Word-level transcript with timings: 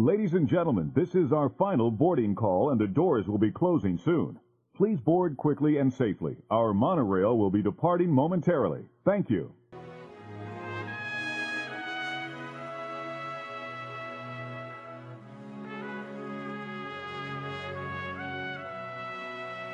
Ladies 0.00 0.32
and 0.32 0.48
gentlemen, 0.48 0.90
this 0.94 1.14
is 1.14 1.30
our 1.30 1.50
final 1.50 1.90
boarding 1.90 2.34
call 2.34 2.70
and 2.70 2.80
the 2.80 2.86
doors 2.86 3.28
will 3.28 3.36
be 3.36 3.50
closing 3.50 3.98
soon. 3.98 4.40
Please 4.74 4.98
board 4.98 5.36
quickly 5.36 5.76
and 5.76 5.92
safely. 5.92 6.38
Our 6.50 6.72
monorail 6.72 7.36
will 7.36 7.50
be 7.50 7.60
departing 7.60 8.10
momentarily. 8.10 8.86
Thank 9.04 9.28
you. 9.28 9.52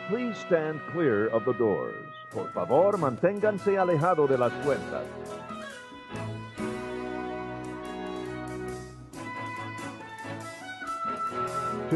Please 0.08 0.36
stand 0.38 0.80
clear 0.90 1.28
of 1.28 1.44
the 1.44 1.52
doors. 1.52 2.12
Por 2.32 2.50
favor, 2.50 2.98
manténganse 2.98 3.78
alejado 3.78 4.26
de 4.26 4.38
las 4.38 4.52
puertas. 4.64 5.06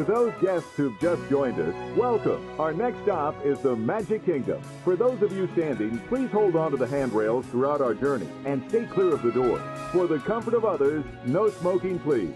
To 0.00 0.06
those 0.06 0.32
guests 0.40 0.70
who've 0.76 0.98
just 0.98 1.28
joined 1.28 1.60
us, 1.60 1.74
welcome. 1.94 2.58
Our 2.58 2.72
next 2.72 3.02
stop 3.02 3.44
is 3.44 3.58
the 3.60 3.76
Magic 3.76 4.24
Kingdom. 4.24 4.62
For 4.82 4.96
those 4.96 5.20
of 5.20 5.30
you 5.30 5.46
standing, 5.52 5.98
please 6.08 6.30
hold 6.30 6.56
on 6.56 6.70
to 6.70 6.78
the 6.78 6.86
handrails 6.86 7.44
throughout 7.48 7.82
our 7.82 7.92
journey 7.92 8.26
and 8.46 8.66
stay 8.70 8.86
clear 8.86 9.12
of 9.12 9.20
the 9.20 9.30
doors. 9.30 9.60
For 9.92 10.06
the 10.06 10.18
comfort 10.20 10.54
of 10.54 10.64
others, 10.64 11.04
no 11.26 11.50
smoking, 11.50 11.98
please. 11.98 12.32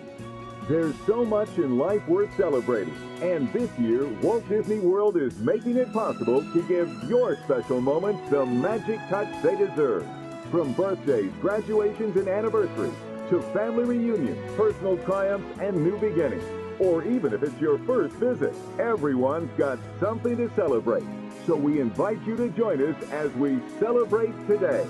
There's 0.68 0.94
so 1.06 1.24
much 1.24 1.56
in 1.56 1.78
life 1.78 2.06
worth 2.06 2.36
celebrating, 2.36 2.94
and 3.22 3.50
this 3.54 3.70
year, 3.78 4.08
Walt 4.20 4.46
Disney 4.46 4.80
World 4.80 5.16
is 5.16 5.38
making 5.38 5.78
it 5.78 5.90
possible 5.90 6.42
to 6.42 6.62
give 6.68 6.90
your 7.08 7.34
special 7.44 7.80
moments 7.80 8.28
the 8.28 8.44
magic 8.44 9.00
touch 9.08 9.42
they 9.42 9.56
deserve. 9.56 10.06
From 10.50 10.74
birthdays, 10.74 11.32
graduations, 11.40 12.14
and 12.18 12.28
anniversaries, 12.28 12.92
to 13.30 13.40
family 13.54 13.84
reunions, 13.84 14.54
personal 14.54 14.98
triumphs, 14.98 15.58
and 15.60 15.82
new 15.82 15.96
beginnings. 15.98 16.44
Or 16.78 17.04
even 17.04 17.32
if 17.32 17.42
it's 17.42 17.60
your 17.60 17.78
first 17.80 18.14
visit, 18.16 18.54
everyone's 18.78 19.50
got 19.56 19.78
something 20.00 20.36
to 20.36 20.50
celebrate. 20.54 21.04
So 21.46 21.56
we 21.56 21.80
invite 21.80 22.24
you 22.26 22.36
to 22.36 22.48
join 22.50 22.82
us 22.82 23.10
as 23.10 23.32
we 23.34 23.58
celebrate 23.78 24.34
today. 24.46 24.86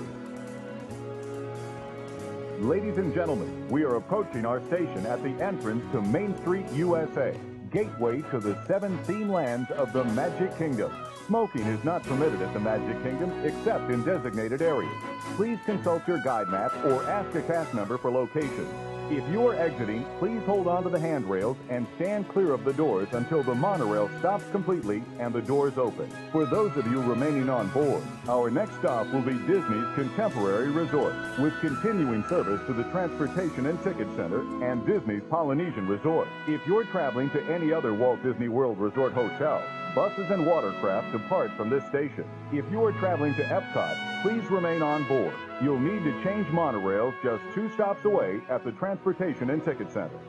Ladies 2.59 2.97
and 2.97 3.13
gentlemen, 3.13 3.67
we 3.69 3.83
are 3.83 3.95
approaching 3.95 4.45
our 4.45 4.61
station 4.67 5.05
at 5.05 5.21
the 5.21 5.31
entrance 5.43 5.83
to 5.91 6.01
Main 6.01 6.35
Street, 6.37 6.65
USA, 6.71 7.37
gateway 7.69 8.21
to 8.31 8.39
the 8.39 8.57
seven 8.65 8.97
theme 8.99 9.29
lands 9.29 9.69
of 9.71 9.91
the 9.91 10.05
Magic 10.05 10.57
Kingdom. 10.57 10.89
Smoking 11.27 11.63
is 11.63 11.83
not 11.83 12.03
permitted 12.03 12.41
at 12.41 12.53
the 12.53 12.59
Magic 12.59 13.03
Kingdom 13.03 13.31
except 13.43 13.91
in 13.91 14.05
designated 14.05 14.61
areas. 14.61 14.95
Please 15.35 15.59
consult 15.65 16.07
your 16.07 16.19
guide 16.19 16.47
map 16.47 16.73
or 16.85 17.03
ask 17.09 17.35
a 17.35 17.41
cast 17.41 17.73
member 17.73 17.97
for 17.97 18.09
locations. 18.09 18.71
If 19.11 19.29
you 19.29 19.47
are 19.47 19.53
exiting, 19.53 20.03
please 20.17 20.41
hold 20.47 20.67
on 20.67 20.81
to 20.81 20.89
the 20.89 20.99
handrails 20.99 21.57
and 21.69 21.85
stand 21.95 22.27
clear 22.27 22.51
of 22.53 22.65
the 22.65 22.73
doors 22.73 23.07
until 23.11 23.43
the 23.43 23.53
monorail 23.53 24.09
stops 24.17 24.45
completely 24.51 25.03
and 25.19 25.31
the 25.31 25.43
doors 25.43 25.77
open. 25.77 26.09
For 26.31 26.47
those 26.47 26.75
of 26.75 26.87
you 26.87 26.99
remaining 27.01 27.47
on 27.47 27.69
board, 27.69 28.01
our 28.27 28.49
next 28.49 28.77
stop 28.79 29.05
will 29.13 29.21
be 29.21 29.37
Disney's 29.45 29.93
Contemporary 29.93 30.71
Resort, 30.71 31.13
with 31.37 31.53
continuing 31.59 32.23
service 32.27 32.65
to 32.65 32.73
the 32.73 32.83
Transportation 32.85 33.67
and 33.67 33.81
Ticket 33.83 34.07
Center 34.15 34.41
and 34.63 34.83
Disney's 34.87 35.23
Polynesian 35.29 35.87
Resort. 35.87 36.27
If 36.47 36.65
you're 36.65 36.85
traveling 36.85 37.29
to 37.29 37.43
any 37.43 37.71
other 37.71 37.93
Walt 37.93 38.23
Disney 38.23 38.47
World 38.47 38.79
Resort 38.79 39.13
hotel, 39.13 39.61
buses 39.95 40.29
and 40.29 40.45
watercraft 40.45 41.13
depart 41.13 41.49
from 41.55 41.69
this 41.69 41.83
station. 41.85 42.25
If 42.51 42.65
you 42.69 42.83
are 42.85 42.91
traveling 42.99 43.33
to 43.35 43.43
Epcot, 43.43 44.21
please 44.21 44.43
remain 44.51 44.81
on 44.81 45.07
board. 45.07 45.33
You'll 45.63 45.79
need 45.79 46.03
to 46.03 46.11
change 46.21 46.45
monorails 46.47 47.13
just 47.23 47.41
two 47.55 47.69
stops 47.71 48.03
away 48.03 48.41
at 48.49 48.65
the 48.65 48.73
Transportation 48.73 49.49
and 49.49 49.63
Ticket 49.63 49.89
Center. 49.89 50.19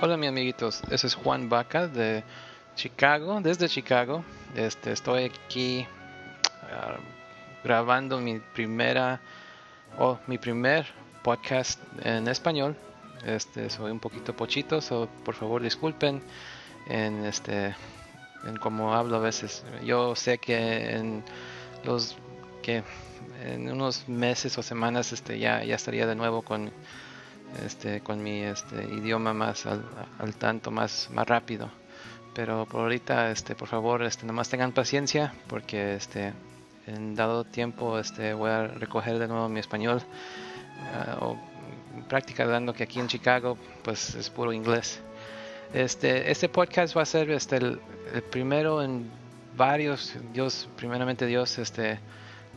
Hola, 0.00 0.16
mis 0.16 0.28
amiguitos. 0.28 0.82
Ese 0.90 1.04
es 1.04 1.14
Juan 1.14 1.48
Vaca 1.50 1.88
de 1.88 2.24
Chicago, 2.74 3.40
desde 3.42 3.68
Chicago. 3.68 4.24
Este, 4.54 4.92
estoy 4.92 5.24
aquí 5.24 5.86
uh, 6.62 6.98
grabando 7.62 8.18
mi 8.18 8.40
primera 8.54 9.20
o 9.98 10.12
oh, 10.12 10.18
mi 10.26 10.38
primer 10.38 10.86
podcast 11.22 11.78
en 12.02 12.28
español. 12.28 12.76
Este, 13.26 13.68
soy 13.68 13.90
un 13.90 14.00
poquito 14.00 14.34
pochito, 14.34 14.80
so 14.80 15.08
por 15.24 15.34
favor 15.34 15.62
disculpen 15.62 16.22
en 16.86 17.24
este 17.24 17.74
en 18.44 18.56
cómo 18.56 18.94
hablo 18.94 19.16
a 19.16 19.20
veces. 19.20 19.64
Yo 19.84 20.14
sé 20.14 20.38
que 20.38 20.90
en 20.96 21.24
los 21.84 22.16
que 22.62 22.82
en 23.44 23.70
unos 23.70 24.08
meses 24.08 24.56
o 24.58 24.62
semanas 24.62 25.12
este 25.12 25.38
ya 25.38 25.62
ya 25.64 25.74
estaría 25.74 26.06
de 26.06 26.14
nuevo 26.14 26.42
con 26.42 26.72
este 27.64 28.00
con 28.00 28.22
mi 28.22 28.40
este 28.42 28.84
idioma 28.84 29.32
más 29.32 29.66
al, 29.66 29.84
al 30.18 30.34
tanto 30.34 30.70
más 30.70 31.08
más 31.12 31.26
rápido 31.26 31.70
pero 32.34 32.66
por 32.66 32.82
ahorita 32.82 33.30
este 33.30 33.54
por 33.54 33.68
favor 33.68 34.02
este 34.02 34.26
nomás 34.26 34.48
tengan 34.48 34.72
paciencia 34.72 35.34
porque 35.48 35.94
este 35.94 36.32
en 36.86 37.14
dado 37.14 37.44
tiempo 37.44 37.98
este 37.98 38.34
voy 38.34 38.50
a 38.50 38.66
recoger 38.66 39.18
de 39.18 39.28
nuevo 39.28 39.48
mi 39.48 39.60
español 39.60 40.02
uh, 41.20 41.24
o 41.24 41.38
práctica 42.08 42.46
dando 42.46 42.74
que 42.74 42.82
aquí 42.84 43.00
en 43.00 43.08
Chicago 43.08 43.56
pues 43.82 44.14
es 44.14 44.28
puro 44.30 44.52
inglés 44.52 45.00
este 45.74 46.30
este 46.30 46.48
podcast 46.48 46.96
va 46.96 47.02
a 47.02 47.06
ser 47.06 47.30
este 47.30 47.56
el, 47.56 47.80
primero 48.30 48.82
en 48.82 49.10
varios 49.56 50.14
Dios 50.32 50.68
primeramente 50.76 51.26
Dios 51.26 51.58
este 51.58 51.98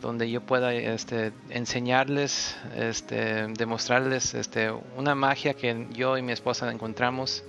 donde 0.00 0.30
yo 0.30 0.40
pueda 0.40 0.72
este, 0.72 1.32
enseñarles, 1.50 2.56
este, 2.74 3.46
demostrarles 3.48 4.34
este, 4.34 4.70
una 4.96 5.14
magia 5.14 5.54
que 5.54 5.88
yo 5.90 6.16
y 6.16 6.22
mi 6.22 6.32
esposa 6.32 6.70
encontramos 6.70 7.44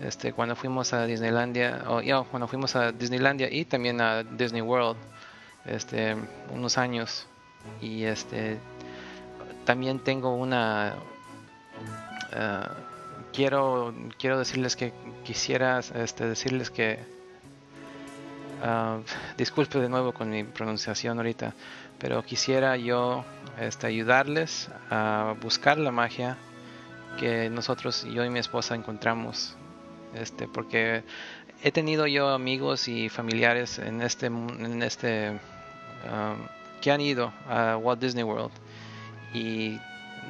este, 0.00 0.32
cuando 0.32 0.56
fuimos 0.56 0.92
a 0.92 1.06
Disneylandia, 1.06 1.84
o 1.86 2.00
yo, 2.00 2.24
cuando 2.24 2.48
fuimos 2.48 2.74
a 2.74 2.92
Disneylandia 2.92 3.48
y 3.50 3.64
también 3.64 4.00
a 4.00 4.22
Disney 4.22 4.62
World, 4.62 4.96
este, 5.66 6.16
unos 6.50 6.78
años. 6.78 7.26
Y 7.80 8.04
este, 8.04 8.58
también 9.64 9.98
tengo 10.00 10.34
una, 10.34 10.94
uh, 12.32 12.93
quiero, 13.34 13.94
quiero 14.18 14.38
decirles 14.38 14.76
que 14.76 14.92
quisiera 15.24 15.80
este, 15.80 16.26
decirles 16.26 16.70
que 16.70 17.14
Uh, 18.64 19.02
disculpe 19.36 19.78
de 19.78 19.90
nuevo 19.90 20.12
con 20.12 20.30
mi 20.30 20.42
pronunciación 20.42 21.18
ahorita, 21.18 21.52
pero 21.98 22.22
quisiera 22.22 22.78
yo 22.78 23.22
este, 23.60 23.86
ayudarles 23.86 24.70
a 24.90 25.34
buscar 25.42 25.76
la 25.76 25.90
magia 25.90 26.38
que 27.18 27.50
nosotros, 27.50 28.06
yo 28.10 28.24
y 28.24 28.30
mi 28.30 28.38
esposa, 28.38 28.74
encontramos. 28.74 29.54
Este, 30.14 30.48
porque 30.48 31.02
he 31.62 31.72
tenido 31.72 32.06
yo 32.06 32.30
amigos 32.30 32.88
y 32.88 33.10
familiares 33.10 33.78
en 33.78 34.00
este, 34.00 34.26
en 34.26 34.82
este 34.82 35.30
um, 35.30 36.38
que 36.80 36.90
han 36.90 37.02
ido 37.02 37.34
a 37.48 37.76
Walt 37.76 38.00
Disney 38.00 38.24
World 38.24 38.52
y 39.34 39.78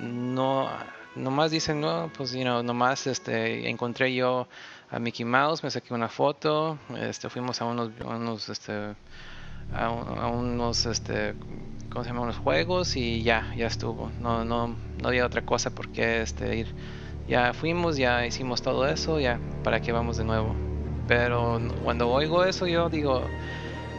no 0.00 0.69
nomás 1.16 1.50
dicen 1.50 1.80
no 1.80 2.10
pues 2.16 2.32
you 2.32 2.42
know, 2.42 2.62
nomás 2.62 3.06
este 3.06 3.69
encontré 3.69 4.14
yo 4.14 4.48
a 4.91 4.98
Mickey 4.98 5.25
Mouse, 5.25 5.64
me 5.64 5.70
saqué 5.70 5.92
una 5.92 6.08
foto, 6.08 6.78
este, 6.97 7.28
fuimos 7.28 7.60
a 7.60 7.64
unos, 7.64 7.91
unos 8.04 8.48
este, 8.48 8.94
a, 9.72 9.91
unos, 10.28 10.86
este, 10.86 11.34
¿cómo 11.91 12.04
se 12.04 12.10
llama? 12.10 12.22
Unos 12.22 12.38
juegos 12.38 12.97
y 12.97 13.22
ya, 13.22 13.52
ya 13.56 13.66
estuvo. 13.66 14.12
No, 14.20 14.44
no, 14.44 14.69
no 14.69 15.08
había 15.08 15.26
otra 15.26 15.42
cosa 15.42 15.70
por 15.70 15.88
qué 15.88 16.22
este, 16.22 16.56
ir. 16.56 16.69
Ya 17.26 17.52
fuimos, 17.54 17.96
ya 17.96 18.26
hicimos 18.26 18.62
todo 18.62 18.86
eso, 18.86 19.19
ya, 19.19 19.41
¿para 19.62 19.81
qué 19.81 19.92
vamos 19.92 20.16
de 20.16 20.25
nuevo? 20.25 20.54
Pero 21.08 21.60
cuando 21.82 22.08
oigo 22.10 22.44
eso 22.44 22.66
yo 22.66 22.88
digo, 22.88 23.22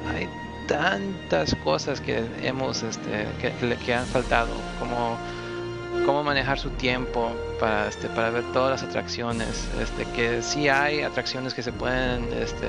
hay 0.08 0.30
tantas 0.68 1.56
cosas 1.56 2.00
que 2.00 2.24
hemos, 2.42 2.84
este, 2.84 3.28
que, 3.42 3.78
que 3.78 3.94
han 3.94 4.06
faltado, 4.06 4.53
como 4.80 5.18
cómo 6.05 6.23
manejar 6.23 6.59
su 6.59 6.69
tiempo 6.72 7.31
para, 7.59 7.87
este, 7.87 8.07
para 8.09 8.29
ver 8.29 8.43
todas 8.53 8.81
las 8.81 8.90
atracciones. 8.90 9.67
Este, 9.81 10.05
que 10.16 10.41
sí 10.41 10.69
hay 10.69 11.02
atracciones 11.02 11.53
que 11.53 11.63
se 11.63 11.72
pueden 11.72 12.31
este, 12.34 12.67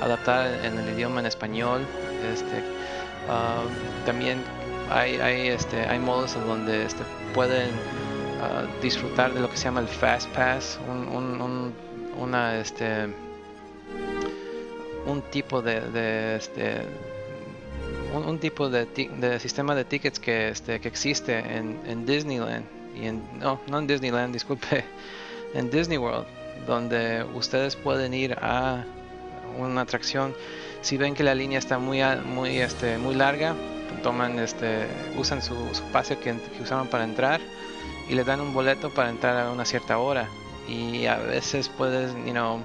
adaptar 0.00 0.64
en 0.64 0.78
el 0.78 0.94
idioma 0.94 1.20
en 1.20 1.26
español. 1.26 1.86
Este, 2.32 2.62
ah, 3.28 3.62
también 4.06 4.42
hay, 4.90 5.16
hay, 5.16 5.48
este, 5.48 5.80
hay 5.82 5.98
modos 5.98 6.34
donde 6.46 6.84
este, 6.84 7.02
pueden 7.34 7.70
ah, 8.42 8.64
disfrutar 8.82 9.32
de 9.34 9.40
lo 9.40 9.50
que 9.50 9.56
se 9.56 9.64
llama 9.64 9.80
el 9.80 9.88
Fast 9.88 10.28
Pass, 10.30 10.78
un, 10.88 11.08
un, 11.08 11.74
una, 12.18 12.58
este, 12.58 13.08
un 15.06 15.22
tipo 15.30 15.60
de, 15.62 15.80
de 15.80 16.36
este, 16.36 16.82
un, 18.12 18.38
tipo 18.38 18.68
de, 18.68 18.86
de, 18.86 19.40
sistema 19.40 19.74
de 19.74 19.84
tickets 19.84 20.18
que, 20.18 20.48
este, 20.48 20.80
que 20.80 20.88
existe 20.88 21.38
en, 21.38 21.80
en, 21.86 22.06
Disneyland. 22.06 22.64
Y 22.94 23.06
en, 23.06 23.22
no, 23.38 23.60
no 23.68 23.78
en 23.78 23.86
Disneyland, 23.86 24.32
disculpe, 24.32 24.84
en 25.54 25.70
Disney 25.70 25.98
World, 25.98 26.26
donde 26.66 27.24
ustedes 27.34 27.76
pueden 27.76 28.14
ir 28.14 28.36
a 28.40 28.84
una 29.58 29.82
atracción. 29.82 30.34
Si 30.82 30.96
ven 30.96 31.14
que 31.14 31.22
la 31.22 31.34
línea 31.34 31.58
está 31.58 31.78
muy, 31.78 32.00
muy, 32.24 32.58
este, 32.58 32.98
muy 32.98 33.14
larga, 33.14 33.54
toman, 34.02 34.38
este, 34.38 34.86
usan 35.16 35.42
su, 35.42 35.54
su 35.74 35.82
pase 35.92 36.16
que, 36.16 36.34
que 36.56 36.62
usaron 36.62 36.88
para 36.88 37.04
entrar 37.04 37.40
y 38.08 38.14
le 38.14 38.24
dan 38.24 38.40
un 38.40 38.52
boleto 38.52 38.90
para 38.90 39.10
entrar 39.10 39.36
a 39.36 39.50
una 39.50 39.64
cierta 39.64 39.98
hora. 39.98 40.28
Y 40.68 41.06
a 41.06 41.16
veces 41.16 41.68
puedes, 41.68 42.12
you 42.24 42.32
know, 42.32 42.62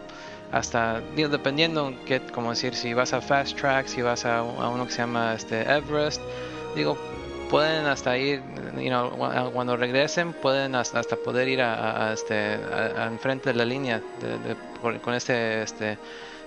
hasta 0.55 1.01
dependiendo 1.17 1.93
que 2.05 2.21
como 2.21 2.51
decir 2.51 2.75
si 2.75 2.93
vas 2.93 3.11
a 3.11 3.19
fast 3.19 3.59
track 3.59 3.87
si 3.87 4.01
vas 4.01 4.23
a, 4.23 4.37
a, 4.37 4.69
uno 4.69 4.85
que 4.85 4.93
se 4.93 4.99
llama 4.99 5.33
este 5.33 5.63
Everest 5.63 6.21
digo 6.75 6.97
pueden 7.49 7.85
hasta 7.85 8.17
ir 8.17 8.41
you 8.77 8.87
know, 8.87 9.11
cuando 9.51 9.75
regresen 9.75 10.31
pueden 10.31 10.75
hasta, 10.75 11.01
hasta 11.01 11.17
poder 11.17 11.49
ir 11.49 11.61
a, 11.61 12.07
a 12.07 12.13
este 12.13 12.57
enfrente 13.05 13.51
de 13.51 13.55
la 13.55 13.65
línea 13.65 14.01
de, 14.21 14.39
de, 14.39 14.99
con 15.01 15.13
este 15.13 15.61
este 15.61 15.97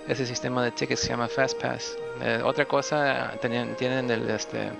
ese 0.07 0.25
sistema 0.25 0.63
de 0.63 0.71
tickets 0.71 1.01
que 1.01 1.05
se 1.05 1.13
llama 1.13 1.27
Fast 1.27 1.61
Pass. 1.61 1.95
Eh, 2.19 2.41
otra 2.43 2.65
cosa 2.65 3.31
tienen, 3.41 3.75
tienen 3.75 4.09
el 4.09 4.27
este 4.31 4.71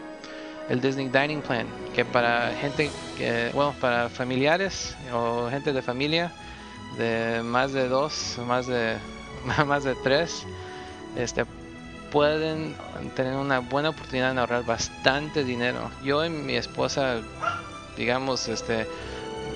el 0.70 0.82
Disney 0.82 1.08
Dining 1.08 1.42
Plan 1.42 1.68
que 1.94 2.04
para 2.04 2.52
gente 2.60 2.90
que 3.16 3.52
bueno 3.54 3.76
para 3.80 4.10
familiares 4.10 4.96
o 5.14 5.50
gente 5.52 5.72
de 5.72 5.84
familia 5.84 6.32
de 6.98 7.44
más 7.44 7.74
de 7.74 7.88
dos, 7.88 8.40
más 8.48 8.66
de 8.66 8.98
más 9.68 9.84
de 9.84 9.96
tres, 9.96 10.46
este 11.16 11.46
pueden 12.12 12.76
tener 13.16 13.36
una 13.36 13.60
buena 13.60 13.90
oportunidad 13.90 14.34
de 14.34 14.40
ahorrar 14.40 14.66
bastante 14.66 15.44
dinero. 15.44 15.92
Yo 16.04 16.26
y 16.26 16.30
mi 16.30 16.56
esposa, 16.56 17.22
digamos, 17.98 18.48
este 18.48 18.88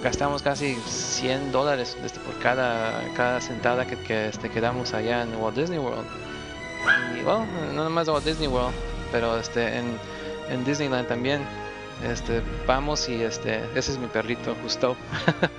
gastamos 0.03 0.43
casi 0.43 0.75
100 0.75 1.51
dólares 1.51 1.97
este, 2.03 2.19
por 2.19 2.37
cada, 2.39 3.01
cada 3.15 3.39
sentada 3.39 3.87
que, 3.87 3.97
que 3.97 4.27
este, 4.27 4.49
quedamos 4.49 4.93
allá 4.93 5.23
en 5.23 5.35
Walt 5.35 5.55
Disney 5.55 5.79
World. 5.79 6.05
Y 7.17 7.23
bueno, 7.23 7.47
no 7.73 7.83
nomás 7.85 8.07
Walt 8.07 8.25
Disney 8.25 8.47
World, 8.47 8.75
pero 9.11 9.37
este 9.37 9.77
en, 9.77 9.97
en 10.49 10.65
Disneyland 10.65 11.07
también. 11.07 11.41
Este, 12.03 12.41
vamos 12.67 13.07
y 13.07 13.23
este, 13.23 13.63
ese 13.75 13.93
es 13.93 13.97
mi 13.97 14.07
perrito, 14.07 14.55
justo. 14.61 14.97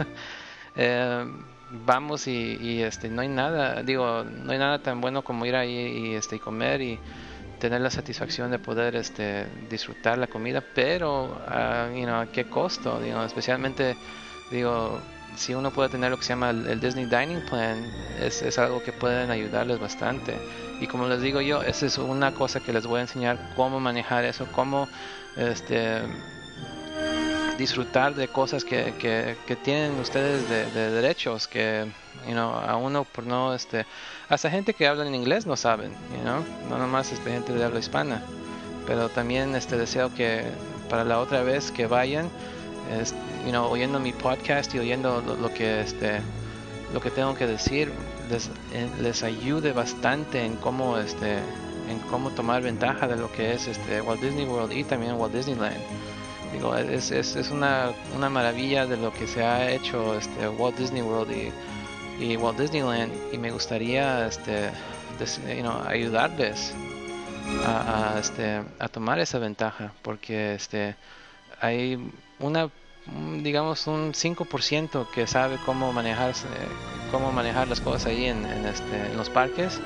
eh, 0.76 1.24
vamos 1.84 2.26
y, 2.28 2.82
este 2.82 3.08
no 3.08 3.22
hay 3.22 3.28
nada 3.28 3.82
digo 3.82 4.24
no 4.24 4.52
hay 4.52 4.58
nada 4.58 4.78
tan 4.80 5.00
bueno 5.00 5.22
como 5.22 5.46
ir 5.46 5.56
ahí 5.56 5.72
y 5.74 6.14
este 6.14 6.38
comer 6.38 6.80
y 6.82 6.98
tener 7.58 7.80
la 7.80 7.90
satisfacción 7.90 8.50
de 8.50 8.58
poder 8.58 8.96
este 8.96 9.46
disfrutar 9.70 10.18
la 10.18 10.26
comida 10.26 10.62
pero 10.74 11.40
a 11.46 11.88
qué 12.32 12.44
costo 12.44 13.00
digo 13.00 13.22
especialmente 13.24 13.96
digo 14.50 15.00
si 15.36 15.54
uno 15.54 15.70
puede 15.70 15.88
tener 15.88 16.10
lo 16.10 16.16
que 16.16 16.22
se 16.22 16.30
llama 16.30 16.50
el, 16.50 16.80
Disney 16.80 17.06
Dining 17.06 17.44
Plan 17.46 17.84
es, 18.20 18.42
es, 18.42 18.58
algo 18.58 18.82
que 18.82 18.92
pueden 18.92 19.30
ayudarles 19.30 19.80
bastante. 19.80 20.36
Y 20.80 20.86
como 20.86 21.08
les 21.08 21.20
digo 21.20 21.40
yo 21.40 21.62
esa 21.62 21.86
es 21.86 21.98
una 21.98 22.32
cosa 22.32 22.60
que 22.60 22.72
les 22.72 22.86
voy 22.86 22.98
a 22.98 23.02
enseñar 23.02 23.38
cómo 23.56 23.80
manejar 23.80 24.24
eso 24.24 24.46
cómo 24.52 24.88
este 25.36 26.02
disfrutar 27.58 28.14
de 28.14 28.28
cosas 28.28 28.64
que, 28.64 28.94
que, 28.98 29.56
tienen 29.56 29.98
ustedes 30.00 30.48
de, 30.48 30.90
derechos 30.90 31.46
que 31.46 31.86
you 32.26 32.32
know, 32.32 32.50
a 32.50 32.76
uno 32.76 33.04
por 33.04 33.24
no 33.26 33.54
este 33.54 33.86
hasta 34.28 34.50
gente 34.50 34.74
que 34.74 34.86
habla 34.86 35.06
en 35.06 35.14
inglés 35.14 35.46
no 35.46 35.56
saben 35.56 35.92
you 36.16 36.22
know? 36.22 36.44
no 36.68 36.78
nomás 36.78 37.12
este, 37.12 37.30
gente 37.30 37.52
de 37.52 37.64
habla 37.64 37.78
hispana 37.78 38.22
pero 38.86 39.08
también 39.08 39.54
este 39.54 39.76
deseo 39.76 40.12
que 40.14 40.44
para 40.90 41.04
la 41.04 41.20
otra 41.20 41.42
vez 41.42 41.70
que 41.70 41.86
vayan 41.86 42.28
you 43.44 43.50
know, 43.50 43.70
oyendo 43.70 44.00
mi 44.00 44.12
podcast 44.12 44.74
y 44.74 44.80
oyendo 44.80 45.22
lo, 45.22 45.54
que 45.54 45.80
este 45.80 46.20
lo 46.92 47.00
que 47.00 47.10
tengo 47.10 47.34
que 47.34 47.46
decir 47.46 47.92
les, 48.30 48.48
eh, 48.72 48.88
les 49.00 49.22
ayude 49.22 49.72
bastante 49.72 50.44
en 50.44 50.56
cómo 50.56 50.98
este 50.98 51.38
en 51.88 51.98
cómo 52.10 52.30
tomar 52.30 52.62
ventaja 52.62 53.06
de 53.06 53.16
lo 53.16 53.30
que 53.30 53.52
es 53.52 53.68
este 53.68 54.00
Walt 54.00 54.20
Disney 54.20 54.46
World 54.46 54.72
y 54.72 54.84
también 54.84 55.14
Walt 55.14 55.34
Disneyland 55.34 55.76
Digo, 56.54 56.76
es, 56.76 57.10
es, 57.10 57.34
es 57.34 57.50
una, 57.50 57.90
una, 58.14 58.30
maravilla 58.30 58.86
de 58.86 58.96
lo 58.96 59.12
que 59.12 59.26
se 59.26 59.42
ha 59.42 59.70
hecho 59.70 60.16
este, 60.16 60.48
Walt 60.48 60.78
Disney 60.78 61.02
World 61.02 61.32
y, 61.32 62.24
y 62.24 62.36
Walt 62.36 62.58
Disneyland 62.58 63.12
y 63.32 63.38
me 63.38 63.50
gustaría 63.50 64.26
este, 64.28 64.70
know, 65.62 65.82
ayudarles 65.86 66.72
a, 67.64 68.14
a, 68.14 68.20
este, 68.20 68.62
a 68.78 68.88
tomar 68.88 69.18
esa 69.18 69.40
ventaja 69.40 69.92
porque 70.02 70.54
este, 70.54 70.94
hay 71.60 71.98
una 72.38 72.70
digamos 73.42 73.86
un 73.86 74.12
5% 74.12 75.10
que 75.10 75.26
sabe 75.26 75.58
cómo 75.66 75.92
manejar 75.92 76.34
cómo 77.10 77.32
manejar 77.32 77.68
las 77.68 77.80
cosas 77.80 78.06
ahí 78.06 78.26
en, 78.26 78.46
en, 78.46 78.64
este, 78.64 79.06
en 79.10 79.16
los 79.16 79.28
parques 79.28 79.80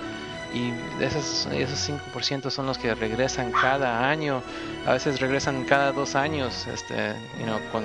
y 0.55 0.73
esos, 1.03 1.47
esos 1.53 1.91
5% 2.15 2.51
son 2.51 2.67
los 2.67 2.79
que 2.79 2.95
regresan 2.95 3.53
cada 3.53 4.09
año, 4.09 4.43
a 4.87 4.93
veces 4.93 5.21
regresan 5.21 5.65
cada 5.65 5.93
dos 5.93 6.15
años, 6.15 6.67
este, 6.67 7.15
you 7.39 7.45
know, 7.45 7.59
con, 7.71 7.85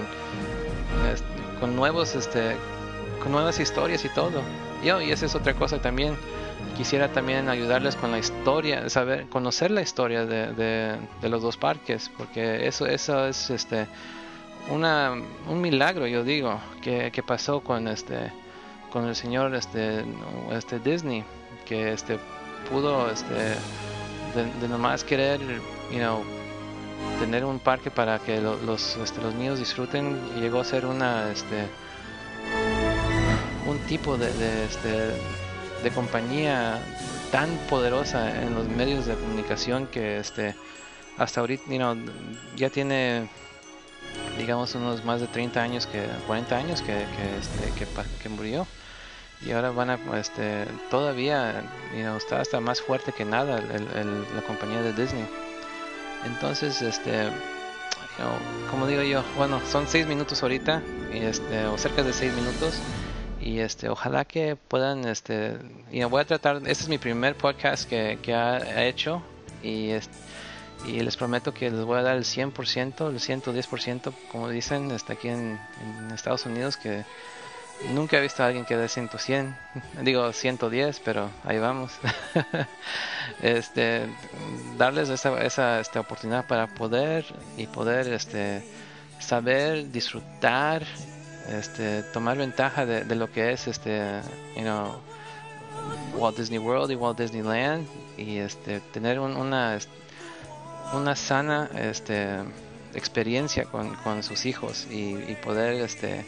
con 1.59 1.75
nuevos, 1.75 2.15
este, 2.15 2.55
con 3.21 3.31
nuevas 3.31 3.59
historias 3.59 4.05
y 4.05 4.09
todo. 4.09 4.41
Yo, 4.83 5.01
y 5.01 5.11
esa 5.11 5.25
es 5.25 5.35
otra 5.35 5.53
cosa 5.53 5.81
también. 5.81 6.15
Quisiera 6.77 7.09
también 7.09 7.49
ayudarles 7.49 7.95
con 7.95 8.11
la 8.11 8.17
historia, 8.17 8.89
saber, 8.89 9.27
conocer 9.27 9.69
la 9.69 9.81
historia 9.81 10.25
de, 10.25 10.53
de, 10.53 10.97
de 11.21 11.29
los 11.29 11.41
dos 11.41 11.57
parques, 11.57 12.09
porque 12.17 12.67
eso, 12.67 12.87
eso 12.87 13.27
es 13.27 13.49
este, 13.49 13.87
una, 14.69 15.13
un 15.47 15.61
milagro, 15.61 16.07
yo 16.07 16.23
digo, 16.23 16.59
que, 16.81 17.11
que 17.11 17.21
pasó 17.21 17.61
con 17.61 17.87
este, 17.87 18.31
con 18.91 19.07
el 19.07 19.15
señor 19.15 19.53
este, 19.55 20.05
este 20.51 20.79
Disney, 20.79 21.23
que 21.65 21.91
este 21.91 22.17
pudo 22.69 23.09
este, 23.09 23.55
de, 24.35 24.67
nomás 24.67 25.03
querer, 25.03 25.39
you 25.91 25.99
know, 25.99 26.23
tener 27.19 27.45
un 27.45 27.59
parque 27.59 27.91
para 27.91 28.19
que 28.19 28.41
los, 28.41 28.97
este, 28.97 29.21
los 29.21 29.33
niños 29.35 29.59
disfruten, 29.59 30.19
llegó 30.39 30.61
a 30.61 30.63
ser 30.63 30.85
una, 30.85 31.31
este, 31.31 31.67
un 33.67 33.77
tipo 33.87 34.17
de, 34.17 34.31
de, 34.33 34.65
este, 34.65 35.11
de 35.83 35.91
compañía 35.93 36.79
tan 37.31 37.49
poderosa 37.69 38.41
en 38.41 38.55
los 38.55 38.67
medios 38.67 39.05
de 39.05 39.15
comunicación 39.15 39.87
que 39.87 40.17
este, 40.17 40.55
hasta 41.17 41.41
ahorita, 41.41 41.63
you 41.69 41.77
know, 41.77 41.95
ya 42.55 42.69
tiene 42.69 43.29
digamos 44.37 44.75
unos 44.75 45.03
más 45.03 45.21
de 45.21 45.27
30 45.27 45.61
años 45.61 45.87
que 45.87 46.05
40 46.27 46.55
años 46.55 46.81
que, 46.81 46.87
que, 46.87 47.37
este, 47.39 47.71
que, 47.77 47.87
que 48.21 48.29
murió 48.29 48.67
y 49.45 49.51
ahora 49.51 49.71
van 49.71 49.89
a 49.89 49.99
este 50.19 50.65
todavía 50.89 51.63
you 51.95 52.15
está 52.15 52.39
hasta 52.39 52.59
más 52.59 52.81
fuerte 52.81 53.11
que 53.11 53.25
nada 53.25 53.61
la 53.61 54.41
compañía 54.41 54.81
de 54.81 54.93
Disney. 54.93 55.25
Entonces 56.25 56.81
este 56.81 57.29
como 58.69 58.87
digo 58.87 59.01
yo 59.01 59.23
bueno 59.35 59.59
son 59.65 59.87
seis 59.87 60.07
minutos 60.07 60.43
ahorita 60.43 60.81
y 61.11 61.17
este 61.17 61.65
o 61.65 61.77
cerca 61.77 62.03
de 62.03 62.13
seis 62.13 62.33
minutos 62.33 62.79
y 63.41 63.59
este 63.59 63.89
ojalá 63.89 64.23
que 64.23 64.55
puedan 64.55 65.05
este 65.05 65.57
y 65.91 66.03
voy 66.03 66.21
a 66.21 66.25
tratar 66.25 66.57
este 66.57 66.83
es 66.83 66.89
mi 66.89 66.97
primer 66.97 67.35
podcast 67.35 67.89
que, 67.89 68.19
que 68.21 68.33
ha 68.33 68.85
hecho 68.85 69.21
y 69.61 69.91
y 70.85 70.99
les 70.99 71.15
prometo 71.15 71.53
que 71.53 71.71
les 71.71 71.85
voy 71.85 71.99
a 71.99 72.01
dar 72.01 72.17
el 72.17 72.23
100%, 72.25 73.09
el 73.09 73.19
110%, 73.19 74.13
como 74.31 74.49
dicen, 74.49 74.91
está 74.91 75.13
aquí 75.13 75.29
en, 75.29 75.57
en 75.81 76.11
Estados 76.11 76.45
Unidos, 76.45 76.75
que 76.75 77.05
Nunca 77.89 78.17
he 78.17 78.21
visto 78.21 78.43
a 78.43 78.47
alguien 78.47 78.65
que 78.65 78.77
dé 78.77 78.87
100, 78.87 79.09
digo 80.03 80.31
110, 80.31 81.01
pero 81.03 81.29
ahí 81.43 81.59
vamos. 81.59 81.91
este, 83.41 84.07
darles 84.77 85.09
esa, 85.09 85.41
esa 85.43 85.79
esta 85.79 85.99
oportunidad 85.99 86.47
para 86.47 86.67
poder 86.67 87.25
y 87.57 87.67
poder 87.67 88.07
este, 88.13 88.63
saber 89.19 89.91
disfrutar, 89.91 90.83
este, 91.49 92.03
tomar 92.03 92.37
ventaja 92.37 92.85
de, 92.85 93.15
lo 93.15 93.31
que 93.31 93.51
es 93.51 93.67
este, 93.67 94.21
you 94.55 94.61
know, 94.61 94.99
Walt 96.15 96.37
Disney 96.37 96.59
World 96.59 96.91
y 96.91 96.95
Walt 96.95 97.19
Disneyland 97.19 97.85
y 98.17 98.37
este, 98.37 98.79
tener 98.79 99.19
una, 99.19 99.77
una 100.93 101.15
sana 101.15 101.69
este, 101.75 102.37
experiencia 102.93 103.65
con, 103.65 103.95
con 103.95 104.23
sus 104.23 104.45
hijos 104.45 104.87
y, 104.89 105.15
y 105.15 105.37
poder 105.43 105.73
este, 105.81 106.25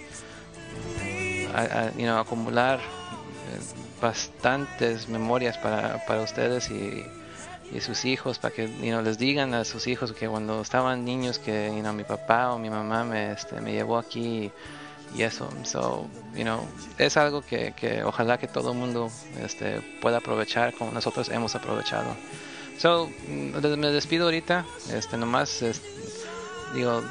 you 1.97 2.05
know, 2.05 2.17
acumular 2.17 2.79
eh, 2.79 3.59
bastantes 4.01 5.07
memorias 5.07 5.57
para, 5.57 6.05
para 6.05 6.21
ustedes 6.21 6.69
y, 6.69 7.05
y, 7.71 7.81
sus 7.81 8.05
hijos, 8.05 8.39
para 8.39 8.53
que 8.53 8.67
you 8.67 8.91
know, 8.91 9.01
les 9.01 9.17
digan 9.17 9.53
a 9.53 9.65
sus 9.65 9.87
hijos 9.87 10.11
que 10.13 10.27
cuando 10.27 10.61
estaban 10.61 11.05
niños 11.05 11.39
que 11.39 11.71
you 11.73 11.81
know, 11.81 11.93
mi 11.93 12.03
papá 12.03 12.53
o 12.53 12.59
mi 12.59 12.69
mamá 12.69 13.03
me, 13.03 13.31
este, 13.31 13.61
me 13.61 13.71
llevó 13.71 13.97
aquí 13.97 14.51
y 15.15 15.23
eso. 15.23 15.49
So, 15.63 16.07
you 16.35 16.43
know, 16.43 16.61
es 16.97 17.17
algo 17.17 17.41
que, 17.41 17.73
que 17.73 18.03
ojalá 18.03 18.37
que 18.37 18.47
todo 18.47 18.71
el 18.71 18.77
mundo 18.77 19.09
este, 19.39 19.81
pueda 20.01 20.17
aprovechar 20.17 20.73
como 20.73 20.91
nosotros 20.91 21.29
hemos 21.29 21.55
aprovechado. 21.55 22.15
So, 22.77 23.09
mm, 23.27 23.77
me 23.77 23.91
despido 23.91 24.25
ahorita, 24.25 24.65
este, 24.91 25.17
nomás, 25.17 25.63
digo, 26.73 27.01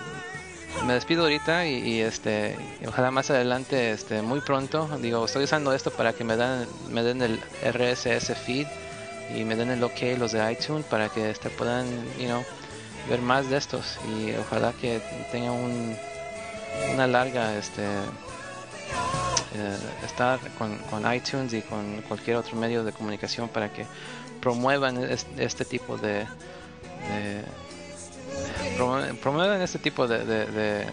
me 0.87 0.95
despido 0.95 1.23
ahorita 1.23 1.67
y, 1.67 2.01
este 2.01 2.57
ojalá 2.87 3.11
más 3.11 3.31
adelante 3.31 3.93
este 3.93 4.23
muy 4.23 4.41
pronto. 4.41 4.89
Digo 5.01 5.25
estoy 5.25 5.45
usando 5.45 5.73
esto 5.73 5.91
para 5.91 6.13
que 6.13 6.25
me 6.25 6.37
dan 6.37 6.67
me 6.91 7.03
den 7.03 7.23
el 7.23 7.41
RSS 7.63 8.35
feed 8.35 8.67
y 9.35 9.45
me 9.45 9.57
den 9.57 9.71
el 9.71 9.83
OK 9.83 10.01
los 10.19 10.33
de 10.33 10.53
iTunes 10.53 10.85
para 10.87 11.09
que 11.09 11.31
este 11.31 11.51
puedan 11.51 11.87
you 12.19 12.27
know 12.27 12.45
ver 13.09 13.21
más 13.21 13.49
de 13.49 13.57
estos. 13.57 13.99
Y 14.09 14.35
ojalá 14.37 14.73
que 14.73 15.01
tenga 15.33 15.53
un, 15.53 15.97
una 16.93 17.07
larga 17.07 17.57
este 17.57 17.83
eh, 19.57 19.77
estar 20.05 20.41
con, 20.59 20.77
con, 20.91 21.15
iTunes 21.15 21.53
y 21.53 21.63
con 21.63 22.03
cualquier 22.09 22.37
otro 22.37 22.57
medio 22.57 22.83
de 22.83 22.93
comunicación 22.93 23.49
para 23.49 23.73
que 23.73 23.87
promuevan 24.41 24.99
este, 25.39 25.65
tipo 25.65 25.97
de, 25.97 26.27
promuevan 28.77 29.63
este 29.63 29.79
tipo 29.79 30.07
de, 30.07 30.25
de, 30.25 30.87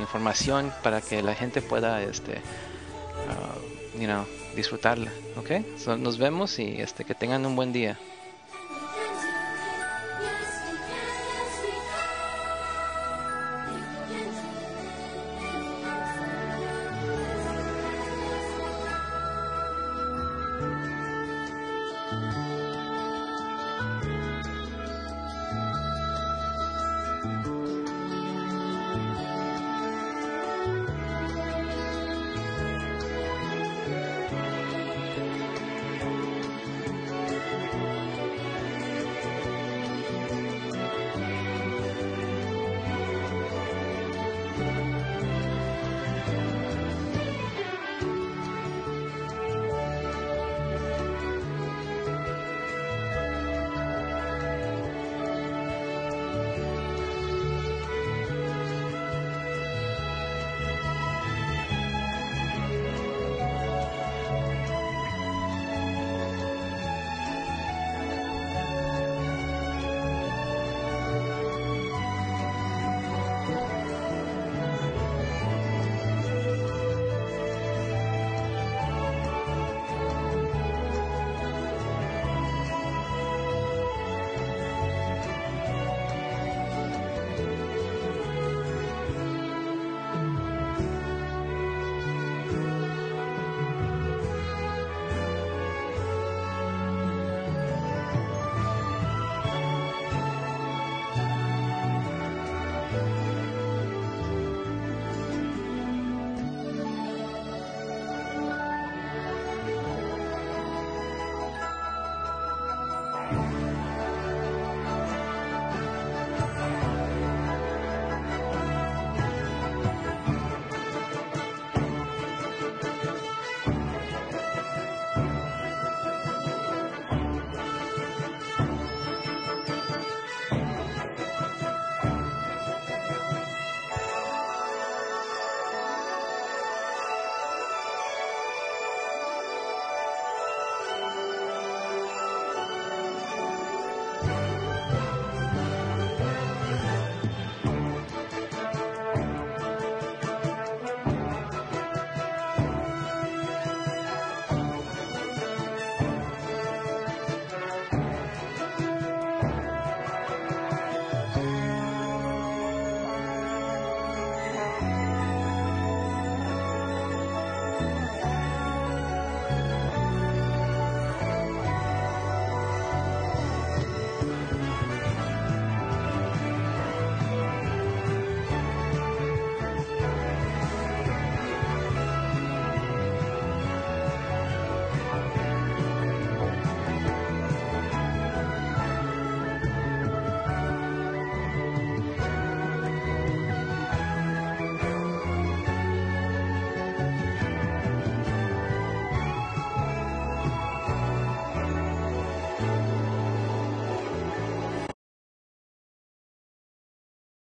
información 0.00 0.72
para 0.82 1.00
que 1.00 1.22
la 1.22 1.34
gente 1.34 1.62
pueda 1.62 2.02
este 2.02 2.32
uh, 2.32 4.00
you 4.00 4.06
know, 4.06 4.24
disfrutarla 4.56 5.12
ok 5.36 5.50
nos 5.98 6.18
vemos 6.18 6.58
y 6.58 6.80
este 6.80 7.04
que 7.04 7.14
tengan 7.14 7.46
un 7.46 7.54
buen 7.54 7.72
día 7.72 7.96